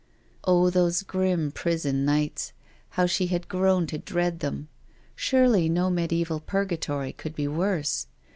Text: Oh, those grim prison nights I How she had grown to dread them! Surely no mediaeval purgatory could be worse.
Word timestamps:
Oh, 0.45 0.71
those 0.71 1.03
grim 1.03 1.51
prison 1.51 2.03
nights 2.05 2.53
I 2.63 2.95
How 2.95 3.05
she 3.05 3.27
had 3.27 3.47
grown 3.47 3.85
to 3.85 3.99
dread 3.99 4.39
them! 4.39 4.67
Surely 5.15 5.69
no 5.69 5.91
mediaeval 5.91 6.39
purgatory 6.39 7.13
could 7.13 7.35
be 7.35 7.47
worse. 7.47 8.07